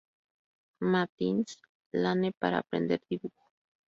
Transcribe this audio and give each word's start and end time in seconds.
Matin’s 0.91 1.49
Lane 2.01 2.29
para 2.39 2.57
aprender 2.59 2.99
dibujo. 3.07 3.43